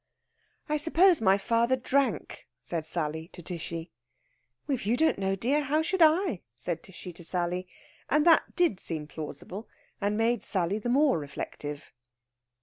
[0.67, 3.91] "I suppose my father drank," said Sally to Tishy.
[4.67, 7.67] "If you don't know, dear, how should I?" said Tishy to Sally.
[8.09, 9.69] And that did seem plausible,
[10.01, 11.93] and made Sally the more reflective.